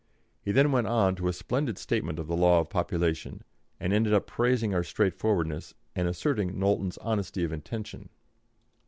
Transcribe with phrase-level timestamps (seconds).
[0.41, 3.43] He then went on to a splendid statement of the law of population,
[3.79, 8.09] and ended by praising our straightforwardness and asserting Knowlton's honesty of intention.